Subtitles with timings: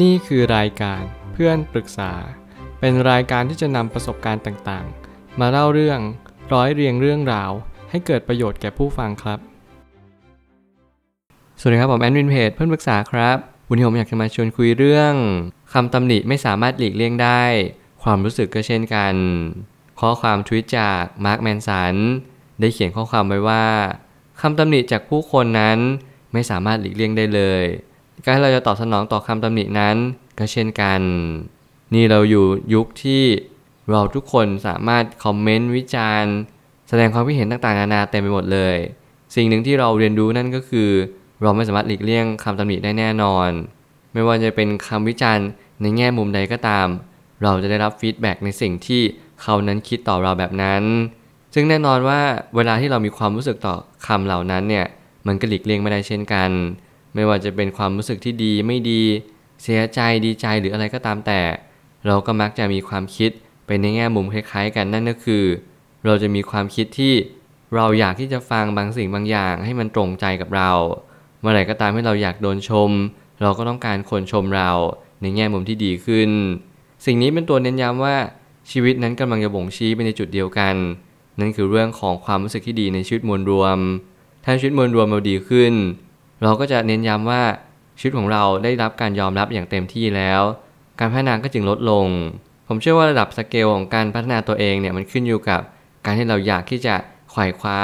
[0.00, 2.12] นี่คือรายการเพื่อนปรึกษา
[2.80, 6.00] เป็นรายการที่จะนำประสบการณ์ต่างๆ มาเล่าเรื่อง
[6.52, 7.50] ร้อยเรียงเรื่องราว
[7.90, 9.38] ให้เกิดประโยชน์แก่ผู้ฟังครับ
[11.60, 13.36] สวัสดีครับผมแอนวินเพจเพื่อนปรึกษาครับ
[13.68, 15.14] วันนี้ผมอยากจะมาชวนคุยเรื่อง
[15.72, 17.42] คำตำหนิไม่สามารถหลีกเลี่ยงได้
[18.02, 19.14] ความรู้สึกก็เช่นกัน
[20.00, 21.94] ข้อความทวิตจากมาร์คแมนสัน
[22.60, 23.66] ได้เขียนข้อความไว้ว่า
[24.40, 25.78] คำตำหนิจากผู้คนนั้น
[26.32, 27.64] ไม่สามารถหลีกเลี่ยงได้เลย
[28.24, 29.96] การที่เราจะตอบสนองต่อคำตำหนินั้น
[30.38, 31.00] ก็เช่นกัน
[31.94, 33.24] นี่เราอยู่ยุคที่
[33.90, 36.34] เราทุกคนสามารถคอมเมนต์วิจารณ์
[36.88, 38.76] แสดงความคิดเห็นต่างๆนานาเต็มไปหมดเลย
[39.34, 40.90] สิ่งหนึ่งที่เราเรียนรู้นั่นก็คือ
[41.42, 43.48] เราไม่สามารถหลีกเลี่ยงคำตำหนิได้แน่นอน
[44.12, 45.46] ไม่ว่าจะเป็นคำวิจารณ์
[45.80, 46.86] ในแง่มุมใดก็ตาม
[47.42, 49.02] เราจะได้รับ feedback ในสิ่งที่
[49.42, 50.82] เขานั้นคิดต่อเราแบบนั้น
[51.54, 52.20] ซึ่งแน่นอนว่า
[52.56, 53.74] เวลาที่เรามีความรู้สึกต่อ
[54.06, 54.86] คำเหล่านั้นเนี่ย
[55.26, 56.50] มันก็หลีกเลี่ยงไม่ได้เช่นกัน
[57.14, 59.02] ไม่ว่าจะเป็นความรู้สึกที่ดีไม่ดี
[59.62, 61.40] เสียใจดีใจหรืออะไรก็ตามแต่
[62.06, 63.30] เราก็มักจะมีความคิด
[63.66, 65.44] ไปในแง่มุมคล้ายๆ กันนั่นก็คือ
[66.04, 67.14] เราจะมีความคิดที่
[67.74, 70.70] เราอยากที่จะฟังบางสิ่งบางอย่าง ให้มันตรงใจกับเรา
[71.40, 72.90] เมื่อไหร่ก็ตามที่เราอยากโดนชม
[73.42, 74.70] เราก็ต้องการคนชมเรา
[75.22, 76.30] ในแง่มุมที่ดีขึ้น
[77.04, 78.16] สิ่งนี้เป็นตัวเน้นย้ำว่า
[78.70, 80.74] ชีวิตนั้นกำลังจะบ่งชี้ไปในจุดเดียวกัน
[81.40, 83.78] นั่นคือเรื่องของความรู้สึกที่ดีในชีวิตมวลรวม
[84.44, 85.72] ถ้าชีวิตมวลรวมเราดีขึ้น
[86.42, 87.42] เราก็จะเน้นย้ำว่า
[87.98, 90.42] ชีวิตของเราได้รับการยอมรับอย่างเต็มที่แล้ว
[91.00, 92.08] การพัฒนาก็จึงลดลง
[92.68, 95.60] ผมเชื่อว่าระดับสเกลของการพัฒนาตัวเองเนี่ยมันขึ้นอยู่กับ
[96.04, 96.94] การที่เราอยากที่จะ
[97.30, 97.78] ไขว่คว้า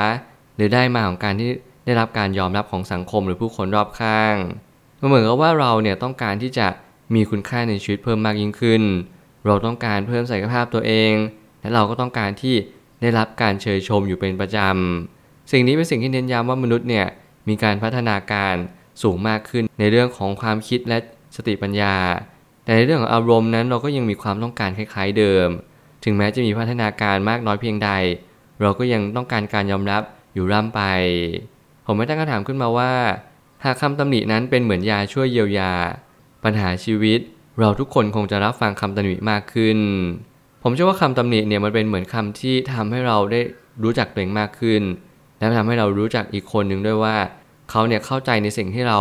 [0.56, 1.48] หรือได้มาของการที่
[1.84, 4.36] ได้รับการยอมรับของสังคมหรือผู้คนรอบข้าง
[5.00, 6.66] มันเหมือนกับว่าเราเนี่ยต้องการที่จะ
[7.14, 8.82] มีคุณค่าในชีวิตเพิ่มมากยิ่งขึ้น
[9.46, 11.12] เราต้องการเพิ่มศักยภาพตัวเอง
[11.60, 12.54] และเราก็ต้องการที่
[13.00, 17.06] ได้รับการเชยชมอยู่เป็นประจำ สิ่งนี้เป็นสิ่งที่เน้นย้ำว่ามนุษย์เนี่ย
[17.48, 18.54] มีการพัฒนาการ
[19.02, 20.98] สูงมากขึ้นในเรื่องของความคิดและ
[21.36, 21.96] สติปัญญา
[22.64, 25.48] แต่ในเรื่องของอารมณ์นั้นเราก็ยังมีความต้องการคล้ายๆเดิม
[26.04, 27.90] ถึงแม้จะมีพัฒนาการมากน้อยเพียงใด
[28.60, 30.02] เราก็ยังต้องการการยอมรับ
[30.34, 30.80] อยู่ร่ำไป
[31.86, 32.92] ผมไม่ตั้งคำถามขึ้นมาว่า
[33.64, 35.72] หากคำตำหนินั้นเป็นเหมือนยาช่วยเยียวยา
[36.44, 37.20] ปัญหาชีวิต
[37.60, 39.78] เราทุกคนคงจะรับฟังคำตำหนิมากขึ้น
[40.62, 43.40] ผมเชื่อว่าคำตำหนิเนี่ยมันเป็นเหมือนคำที่ทำให้เราได้
[43.82, 44.82] รู้จักตัวเองมากขึ้น
[45.38, 47.16] และทำให้เรารู้จักอีกคนหนึ่งด้วยว่า
[47.70, 48.98] เขาเนี่ยเข้าใจในสิ่งที่เรา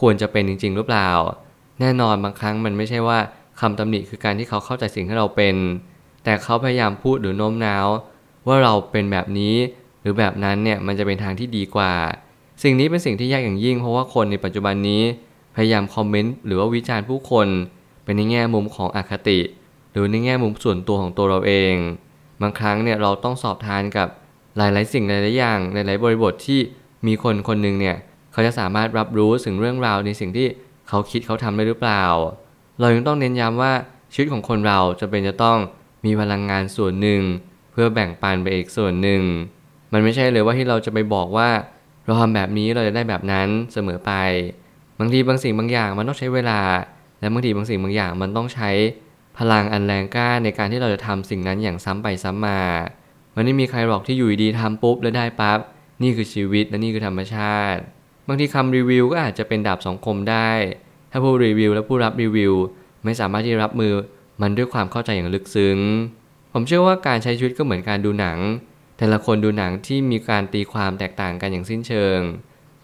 [0.00, 1.10] ควรจะเป็นจริง ๆ หรือเปล่า
[1.80, 3.18] แน่นอนบางครั้งมันไม่ใช่ว่า
[3.60, 5.56] คำตำหนิคือการที่เขาเข้าใจสิ่งที่เราเป็น
[6.24, 7.86] แต่เขาพยายามพูดหรือโน้มน้าว
[8.46, 9.54] ว่าเราเป็นแบบนี้
[10.02, 11.92] หรือแบบนั้นเนี่ยมันจะเป็นทางที่ดีกว่า
[12.62, 15.02] สิ่งนี้เป็นสิ่งที่ยากอย่างยิ่ง เพราะว่าคนในปัจจุบันนี้
[15.56, 17.48] พยายามคอมเมนต์หรือว่าวิจารณ์ผู้คน
[18.04, 19.40] เป็นในแง่มุมของอคติ
[19.92, 21.74] หรือในแง่มุมส่วนตัวของตัวเราเอง
[22.42, 24.08] บางครั้งเนี่ยเราต้องสอบทานกับ
[24.56, 26.60] หลาย ๆ สิ่งหลาย ๆ อย่างหลาย ๆ บริบทที่
[27.06, 27.96] มีคนคนหนึ่งเนี่ย
[28.32, 30.46] เขาจะสามารถรับรู้ถึงเรื่องราวในสิ่งที่
[30.88, 32.04] เขาคิดเขาทำได้หรือเปล่า
[32.80, 33.72] เรายังต้องเน้นย้ำว่า
[34.12, 35.58] ชีวิตของคนเราจะเป็นจะต้อง
[36.04, 37.22] มีพลังงานส่วนหนึ่ง
[37.72, 39.22] เพื่อแบ่งปันไปอีกส่วนหนึ่ง
[39.92, 41.48] มันไม่ใช่เลยว่าที่เราจะไปบอกว่า
[42.04, 44.12] เราทำแบบนี้เราจะได้แบบนั้นเสมอไป
[44.98, 46.60] บางทีบางสิ่งบางอย่างมันต้องใช้เวลา
[47.20, 48.70] และบางทีบางสิ่งบางอย่างมันต้องใช้
[49.38, 52.60] พลังอันแรงกล้าในการที่เราจะทำสิ่งนั้นอย่างซ้ำไปซ้ำมา
[53.34, 55.58] มันไม่มีใครหรอกที่อยู่ดีทำปุ๊บแล้วได้ปั๊บ
[56.02, 57.82] นี่คือชีวิตและนี่คือธรรมชาติ
[58.26, 60.50] บางทีคำรีวิวก็อาจจะเป็นดาบสองคมได้
[61.10, 62.54] ถ้าผู้รีวิวและผู้รับรีวิว
[63.04, 63.92] ไม่สามารถที่จะรับมือ
[64.42, 65.78] มันด้วยความเข้าใจอย่างลึกซึ้ง
[66.52, 68.38] ผมเชื่อว่าการใช้ชีวิตก็เหมือนการดูหนัง
[68.98, 72.18] แต่ละคนดูหนังที่มีการตีความแตกต่างกันอย่างสิ้นเชิง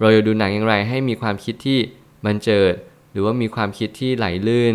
[0.00, 1.78] เราจะดูหนังอย่างไรให้มีความคิดที่
[2.24, 2.74] บันเจิด
[3.12, 4.74] หรือว่ามีความคิดที่ไหลลื่น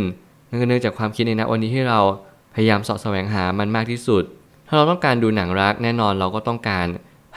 [0.49, 1.99] นั่นก็เนื่องจากความคิดในณวันนี้ที่เรา
[2.53, 4.23] พยายามสาะแสวงหามันมากที่สุด
[4.67, 6.87] ถ้าเราต้องการดูหนังรักแน่นอนเราก็ต้องการ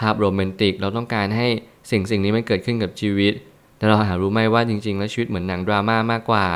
[0.02, 1.48] ภาพโรแมนติก เราต้องการให้
[1.90, 3.32] สิ่งสิ่งนี้มันเกิดขึ้นกับชีวิต
[3.76, 6.46] แต่เราหารู้ไหมว่าจริง ๆ แล้วชีวิตเหมือนหนังดราม่ามากกว่า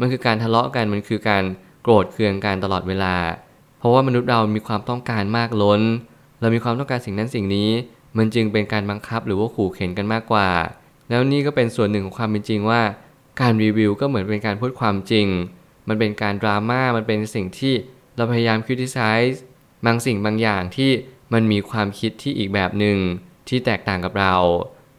[0.00, 1.44] มันคือการทะเลาะกัน มันคือการ
[1.82, 3.14] โกรธเคืองกันตลอดเวลา
[3.78, 5.82] เพราะว่ามนุษย์เรามีความต้องการมากล้น
[6.40, 7.70] เรามีความต้องการสิ่งนั้นสิ่งนี้
[8.18, 10.48] มันจึงเป็นการบังคับหรือว่าขู่เข็นกันมากกว่า
[11.10, 12.80] แล้วนี่ก็เป็นส่วนหนึ่งของความเป็นจริงว่า
[13.40, 15.26] การรีวิวก็เหมือนเป็นการพูดความจริง
[15.88, 17.74] มันเป็นการดราม่า มันเป็นสิ่งที่
[18.16, 18.98] เราพยายามคิด i ไซ
[19.32, 19.42] ส์
[19.86, 20.90] บางสิ่งบางอย่างที่
[21.32, 22.98] มันมีความคิดที่อีกแบบหนึ่ง
[23.48, 24.34] ที่แตกต่างกับเรา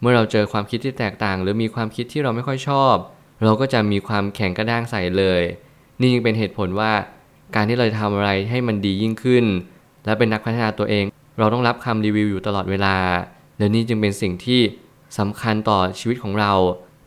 [0.02, 2.96] เมื่อเราเจอความคิดที่แตกต่าง หรือมีความคิดที่เราไม่ค่อยชอบ
[3.44, 5.42] เราก็จะมีความแข็งกระด้างใส่เลย
[6.00, 6.92] นี่จึงเป็นเหตุผลว่า
[7.56, 9.46] การที่เราจะทำอะไรให้มันดียิ่งขึ้น
[10.06, 11.06] และเป็นนักพัฒนาตัวเอง
[11.40, 12.96] เราต้องรับคำรีวิวอยู่ตลอดเวลา
[13.58, 14.62] และนี่จึงเป็นสิ่งที่
[15.20, 16.54] สำคัญต่อชีวิตของเรา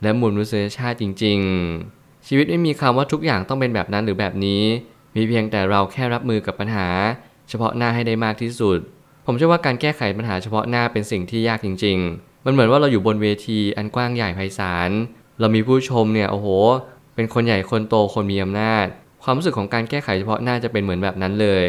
[0.02, 1.38] และมวลมนุษยชาติจริง
[1.82, 4.62] ๆ ชีวิตไม่มีคำว่าทุกอย่างต้องเป็นแบบนั้นหรือแบบนี้
[5.16, 6.86] มีเพียงแต่เราแค่รับมือกับปัญหา
[7.48, 8.78] เฉพาะหน้าให้ได้มากที่สุด
[9.28, 14.90] ผมเชื่อว่าการแก้ไขปัญหาเฉพาะหน้าเป็นสิ่งที่ยากจริง ๆ มันเหมือนว่าเราอยู่บนเวทีอันกว้างใหญ่ไพศาล
[15.40, 16.48] เรามีผู้ชมเนี่ยโอ้โห
[17.14, 18.86] เป็นคนใหญ่คนโตคนมีอำนาจ
[19.22, 21.64] ความรู้สึกของการแก้ไขเฉพาะหน้าจะเป็นเหมือนแบบนั้นเลย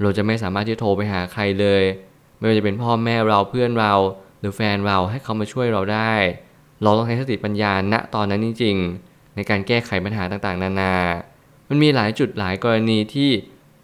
[0.00, 1.82] เราจะไม่สามารถที่โทรไปหาใครเลย
[2.38, 3.94] ไม่ว่าจะเป็นพ่อแม่เราเพื่อนเรา
[4.40, 6.14] หรือแฟนเราให้เขามาช่วยเราได้
[6.82, 10.94] เราต้องใช้สติปัญญาณตอนนั้นจริง ๆ ในการแก้ไขปัญหาต่างๆ นานา
[11.68, 13.30] มันมีหลายจุดหลายกรณีที่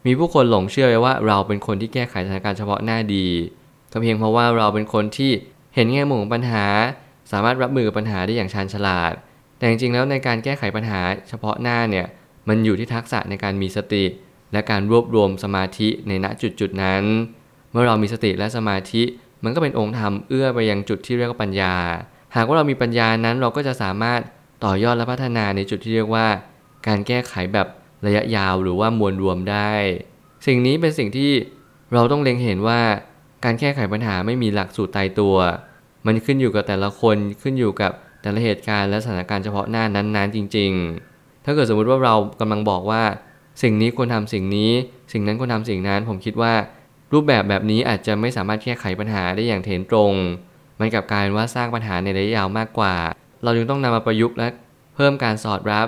[0.06, 3.26] มีผู้คนหลงเชื่อไว้ว่าเราเป็นคนที่แก้ไขสถานการณ์เฉพาะหน้าดี
[3.92, 5.30] ก็เพียงเพราะว่าเราเป็นคนที่
[5.74, 6.66] เห็นแง่มุมของปัญหา
[7.32, 9.12] สามารถรับมือกับปัญหาได้อย่างชาญฉลาด
[9.58, 12.06] แต่จริงๆแล้วในการแก้ไขปัญหาเฉพาะหน้าเนี่ย
[12.48, 14.04] มันอยู่ที่ทักษะในการมีสติ
[14.52, 17.02] และการรวบรวมสมาธิในณจุดจุดนั้น
[17.70, 19.02] เมื่อเรามีสติและสมาธิ
[19.44, 21.74] มันก็เป็นองค์ธรรมเอื้อไปยังจุดที่เรียกว่าปัญญา
[22.36, 24.20] หากว่าเรามีปัญญานั้นเราก็จะสามารถ
[24.64, 26.26] ต่อยอดและพัฒนาในจุดที่เรียกว่า
[26.86, 27.66] การแก้ไขแบบ
[28.06, 29.72] ระยะยาวหรือว่ามวลรวมได้
[30.46, 31.32] สิ่งนี้เป็นสิ่งที่
[31.94, 32.80] เราต้องเล็งเห็นว่า
[33.44, 35.36] การแก้ไขปัญหาไม่มีหลักสูตรตายตัว
[36.06, 37.92] มันขึ้นอยู่กับแต่ละคนขึ้นอยู่กับ
[38.22, 40.72] แต่ละเหตุการณ์และสถานการณ์เฉพาะหน้านั้นๆจริง
[41.08, 43.02] ๆ ถ้าเกิดสมมุติว่าเรากำลังบอกว่า
[43.62, 44.70] สิ่งนี้ควรทำสิ่งนี้
[45.12, 46.54] สิ่งนั้นควรทำสิ่งนั้น ผมคิดว่า
[47.12, 50.12] รูปแบบแบบนี้อาจจะไม่สามารถแก้ไขปัญหาได้อย่างเถนตรง
[50.80, 52.94] มันกลับกลายว่าสร้างปัญหาในระยะยาวมากกว่า
[53.42, 54.48] เราจึงต้องนำมาประยุกต์และ
[54.94, 55.86] เพิ่มการสอดรับ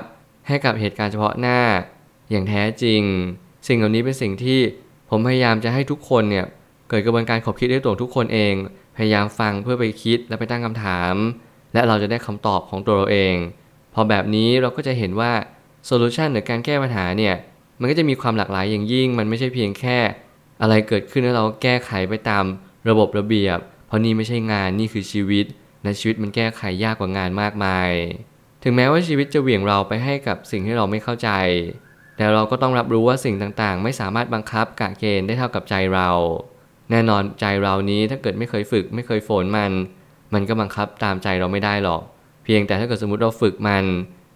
[0.49, 1.61] ให้กับเหตุการณ์เฉพาะหน้า
[2.31, 3.03] อย่างแท้จริง
[3.69, 4.61] สิ่งเหล่านี้เป็นสิ่งที่
[5.11, 6.47] ผมพยายามจะให้ทุกคนเนี่ย
[6.89, 8.55] เกิดกระบวนการขบคิดด้วยตัวทุกคนเอง
[8.97, 11.15] พยายามฟังเพื่อไปคิดและไปตั้งคำถาม
[11.75, 13.35] และเราจะได้คำตอบของตัวเราเอง
[13.95, 15.33] พอแบบนี้เราก็จะเห็นว่า
[15.87, 17.35] โซลูชันหรือการแก้ปัญหาเนี่ย
[17.81, 19.99] มันก็จะมีความหลากหลายอย่างยิ่ง มันไม่ใช่เพียงแค่
[20.63, 22.45] อะไรเกิดขึ้นแล้วเราแก้ไขไปตาม
[22.89, 25.47] ระบบระเบียบ เพราะนี่ไม่ใช่งานนี่คือชีวิต
[25.85, 27.91] ในชีวิตมันแก้ไขยากกว่างานมากมาย
[28.63, 31.31] ถึงแม้ว่าชีวิตจะเหวี่ยงเราไปให้กับสิ่งที่เราไม่เข้าใจ
[32.17, 36.09] แต่เราก็ต้องรับรู้ว่าสิ่งต่างๆ ไม่สามารถบังคับกะเกณฑ์ได้เท่ากับใจเรา
[36.91, 39.73] แน่นอนใจเรานี้ถ้าเกิดไม่เคยฝึก ไม่เคยฝนมัน
[40.35, 42.03] มันก็บังคับตามใจเราไม่ได้หรอก
[42.45, 43.85] เพียงแต่ถ้าเกิดสมมติเราฝึกมัน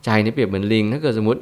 [0.05, 1.41] ใจนี่เปรียบเหมือนลิง ถ้าเกิดสมมติ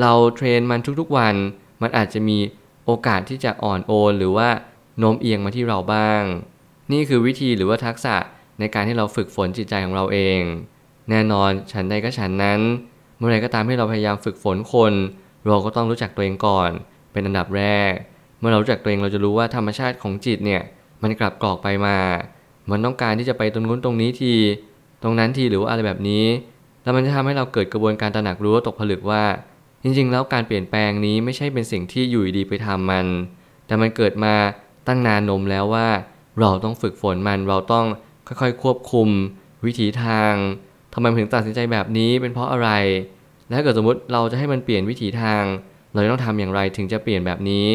[0.00, 1.34] เราเทรนมันทุกๆวัน
[1.82, 2.38] มันอาจจะมี
[2.84, 4.48] โอกาสที่จะอ่อนโอนหรือว่า
[4.98, 6.22] โน้มเอียงมาที่เราบ้าง
[6.92, 8.16] นี่คือวิธีหรือว่าทักษะ
[8.58, 10.40] ในการที่เราฝึกฝนจิตใจของเราเอง
[11.10, 12.60] แน่นอนฉันใดก็ฉันนั้น
[13.16, 14.92] เมื่อไรก็ตามที่เราพยายามฝึกฝนคน
[15.46, 16.70] เราก็ต้องรู้จักตัวเองก่อน
[17.12, 17.92] เป็นอันดับแรก
[18.38, 20.62] เมื่อเรารู้จักตัวเองเราจะรู้ว่าธรรมชาติของจิตเนี่ย
[21.02, 21.98] มันกลับกรอกไปมา
[22.70, 24.34] มันต้องการที่จะไปตรงนู้นตรงนี้ที
[25.02, 26.24] ตรงนั้นทีหรือว่าอะไรแบบนี้
[26.82, 29.24] แล้วมันจะทำให้เราเกิดกระบวนการตระหนักรู้ตกผลึกว่า
[29.82, 33.06] จริง ๆ แล้วการเปลี่ยนแปลงนี้ไม่ใช่เป็นสิ่งที่อยู่ดีไปทำมัน
[33.66, 34.34] แต่มันเกิดมา
[34.86, 35.88] ตั้งนานนมแล้วว่า
[36.40, 37.86] เราต้องฝึกฝนมันเราต้อง
[38.26, 39.08] ค่อยๆ ควบคุม
[39.66, 40.32] วิถีทาง
[40.92, 42.70] ทำไมถึงตัดสินใจแบบนี้เป็นเพราะอะไร
[43.46, 45.42] และถ้าเกิดสมมติเราจะให้มันเปลี่ยนวิถีทาง
[45.92, 47.68] เราต้องทำอย่างไรถึงจะเปลี่ยนแบบนี้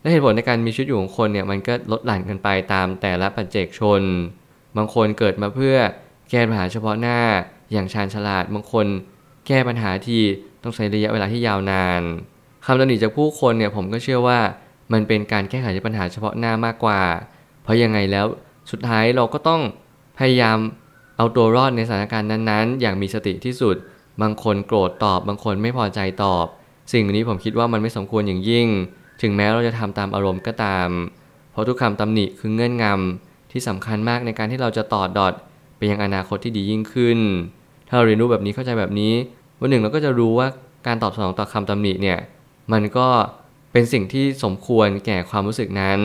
[0.00, 4.02] และเหตุผลในการมีชีวิตอยู่ของคนเนี่ยมันก็ลดหลั่นกันไปตามแต่ละปัจเจกชน
[4.76, 5.76] บางคนเกิดมาเพื่อ
[6.30, 7.18] แก้ปัญหาเฉพาะหน้า
[7.72, 8.86] อย่างชาญฉลาด บางคน
[9.46, 10.22] แก้ปัญหาที่
[10.62, 12.02] ต้องใช้ระยะเวลาที่ยาวนาน
[12.64, 14.38] คำตำหนิจากผู้คนเนี่ยผมก็เชื่อว่า
[14.92, 17.00] มันเป็นการแก้ไขปัญหาเฉพาะหน้ามากกว่า
[17.62, 18.26] เพราะยังไงแล้ว
[18.70, 19.60] สุดท้ายเราก็ต้อง
[20.18, 20.58] พยายาม
[21.16, 23.76] เอาตัวรอดในสถานการณ์นั้นๆ อย่างมีสติที่สุด
[24.22, 26.46] บางคนโกรธตอบ บางคนไม่พอใจตอบ
[26.92, 28.66] สิ่งนี้ผมคิดว่ามันไม่สมควรอย่างยิ่ง
[29.22, 30.88] ถึงแม้เราจะทำตามอารมณ์ก็ตาม
[31.52, 35.34] เพราะทุกคำตำหนิคือเงื่อนงำที่สำคัญมากในการที่เราจะต่อดอท
[35.76, 37.18] ไปยังอนาคตที่ดียิ่งขึ้น
[37.88, 39.12] ถ้าเราเรียนรู้แบบนี้เข้าใจแบบนี้
[39.60, 40.48] วันหนึ่งเราก็จะรู้ว่า
[40.86, 42.18] การตอบสนองต่อคำตำหนิเนี่ย
[42.72, 43.08] มันก็
[43.72, 46.00] เป็นสิ่งที่สมควรแก่ความรู้สึกนั้น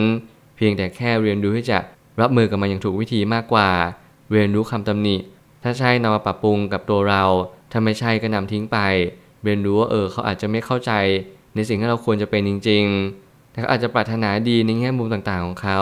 [0.56, 1.78] เพียงแต่แค่เรียนรู้ที่จะ
[2.20, 3.68] รับมือกับมันอย่างถูกวิธีมากกว่า
[4.32, 5.16] เรียนรู้คำตำหนิ
[5.62, 7.22] ถ้าใช่นำมาปรับปรุงกับตัวเรา
[7.70, 8.78] ถ้าไม่ใช่ก็นำทิ้งไป
[9.44, 10.92] เรียนรู้ว่าเออเขาอาจจะไม่เข้าใจ
[11.54, 15.80] ในสิ่งที่เราควรจะเป็นจริงๆ แต่เขาอาจจะปรารถนาดีในแง่มุมต่างๆของเขา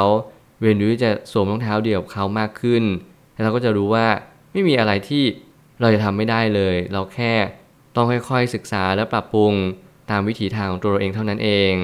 [0.61, 2.85] เรียนรู้จะสวมรองเท้าเดียวกับเขามากขึ้น
[3.33, 4.07] แล้วเราก็จะรู้ว่า
[4.53, 5.25] ไม่มีอะไรที่
[5.81, 7.33] เราจะทำไม่ได้เลย เราแค่
[7.95, 9.53] ต้องค่อยๆศึกษาและปรับปรุง
[10.11, 11.75] ตามวิถีทางของตัวเราเองเท่านั้นเอง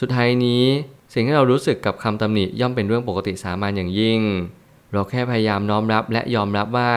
[0.00, 0.64] สุดท้ายนี้
[1.12, 4.20] สิ่งที่เรารู้สึกกับคำตำหนิย่อมเป็นเรื่องปกติสามัญอย่างยิ่ง
[4.92, 6.90] เราแค่พยายามน้อมรับและยอมรับว่า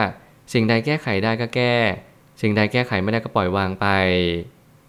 [0.52, 1.74] สิ่งใดแก้ไขได้ก็แก้
[2.44, 3.86] สิ่งใดแก้ไขไม่ได้ก็ปล่อยวางไป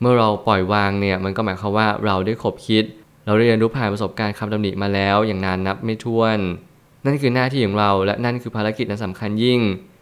[0.01, 2.83] เมื่อเราปล่อยวางเนี่ยมันก็หมายความว่าเราได้ขบคิด
[3.25, 6.39] เราได้เรียนรู้ผ่านประสบการณ์คำตำหนิมาแล้วอย่างนานนับไม่ถ้วน
[7.05, 9.59] นั่นคือหน้าที่ของเราและนั่นคือภารกิจนั้นสำคัญยิ่ง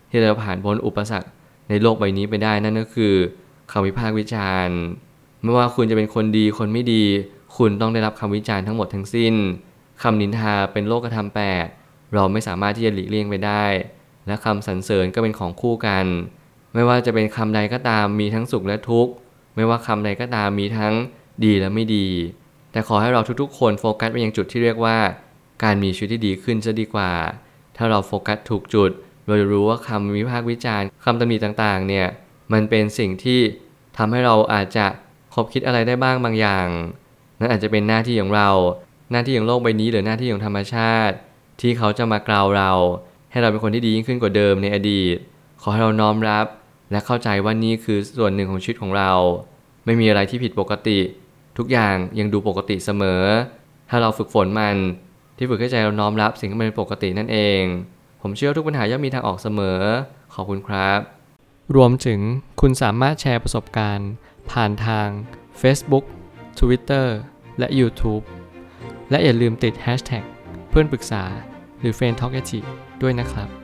[0.09, 1.29] ที่เราผ่านพ้นอุปสรรค
[1.69, 3.13] ในโลกใบนี้ไปได้นั่นก็คือ
[3.71, 4.77] คำวิพากษ์วิจารณ์
[5.41, 7.03] ไม่ว่าคุณจะเป็นคนดีคนไม่ดี
[7.57, 9.33] คุณต้องได้รับคำวิจารณ์ทั้งหมดทั้งสิ้น
[10.03, 11.65] คำนินทาเป็นโลกธรรมแปด
[12.13, 13.65] เราไม่สามารถที่จะหลีกเลี่ยงไปได้
[14.27, 16.05] และคำสรรเสริญก็เป็นของคู่กัน
[16.73, 19.11] ไม่ว่าจะเป็นคำใดก็ตามมีทั้งสุขและทุกข์
[19.55, 20.93] ไม่ว่าคำใดก็ตามมีทั้ง
[21.45, 22.07] ดีและไม่ดี
[22.71, 24.97] แต่ขอให้เราทุกๆ คนโฟกัสไปยังจุดที่เรียกว่า
[25.63, 27.11] การมีชีวิตที่ดีขึ้นจะดีกว่า
[27.77, 28.91] ถ้าเราโฟกัสถูกจุด
[29.27, 32.07] เราจะรู้ว่าคำวิพากษ์วิจารณ์คำตำหนิต่างๆ เนี่ย
[32.53, 33.39] มันเป็นสิ่งที่
[33.97, 34.85] ทำให้เราอาจจะ
[35.33, 36.67] คบคิดอะไรได้บ้างบางอย่าง
[37.39, 38.49] นั่นอาจจะเป็นหน้าที่ของเรา
[39.11, 41.15] หน้าที่ของโลกใบนี้หรือหน้าที่ของธรรมชาติ
[41.61, 42.71] ที่เขาจะมากล่าวเรา
[43.31, 45.15] ให้เราเป็นคนที่ดียิ่งขึ้นกว่าเดิมในอดีต
[45.61, 46.45] ขอให้เราน้อมรับ
[46.91, 49.11] และเข้าใจว่านี่คือส่วนหนึ่งของชีวิตของเรา
[49.85, 50.99] ไม่มีอะไรที่ผิดปกติ
[51.57, 53.21] ทุกอย่างยังดูปกติเสมอ
[53.89, 54.75] ถ้าเราฝึกฝนมัน
[55.37, 57.61] ที่ฝึกให้ใจเราน้อมรับสิ่งที่มันเป็นปกตินั่นเอง
[58.21, 59.79] ผมเชื่อทุกปัญหาย่อมมีทางออกเสมอ
[60.33, 60.99] ขอบคุณครับ
[61.75, 62.19] รวมถึง
[62.61, 64.09] คุณสามารถแชร์ประสบการณ์
[64.51, 65.07] ผ่านทาง
[65.61, 66.05] Facebook
[66.59, 67.07] Twitter
[67.59, 68.23] และ YouTube
[69.09, 70.23] และอย่าลืมติด Hashtag
[70.69, 71.23] เพื่อนปรึกษา
[71.79, 72.33] หรือ f r ร e n d t a l k
[73.01, 73.62] ด้วยนะครับ